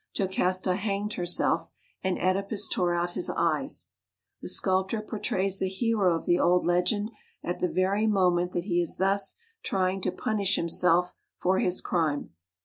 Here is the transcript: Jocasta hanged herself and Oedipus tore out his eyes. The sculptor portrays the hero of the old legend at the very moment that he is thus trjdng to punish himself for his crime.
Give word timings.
Jocasta 0.15 0.77
hanged 0.77 1.13
herself 1.13 1.69
and 2.03 2.17
Oedipus 2.17 2.67
tore 2.67 2.91
out 2.95 3.11
his 3.11 3.29
eyes. 3.29 3.91
The 4.41 4.47
sculptor 4.49 4.99
portrays 4.99 5.59
the 5.59 5.69
hero 5.69 6.15
of 6.15 6.25
the 6.25 6.39
old 6.39 6.65
legend 6.65 7.11
at 7.43 7.59
the 7.59 7.69
very 7.69 8.07
moment 8.07 8.53
that 8.53 8.63
he 8.65 8.81
is 8.81 8.97
thus 8.97 9.35
trjdng 9.63 10.01
to 10.01 10.11
punish 10.11 10.55
himself 10.55 11.13
for 11.37 11.59
his 11.59 11.81
crime. 11.81 12.31